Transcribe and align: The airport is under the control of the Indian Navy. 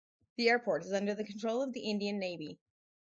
The 0.37 0.49
airport 0.49 0.83
is 0.83 0.93
under 0.93 1.13
the 1.13 1.23
control 1.23 1.61
of 1.61 1.73
the 1.73 1.87
Indian 1.87 2.17
Navy. 2.17 2.59